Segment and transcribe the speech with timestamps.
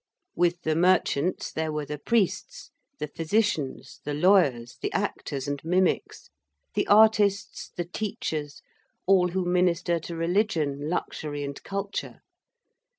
[0.35, 6.31] With the merchants, there were the priests, the physicians, the lawyers, the actors and mimics,
[6.73, 8.63] the artists, the teachers,
[9.05, 12.21] all who minister to religion, luxury, and culture.